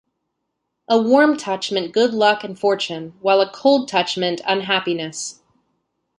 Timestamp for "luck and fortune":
2.11-3.13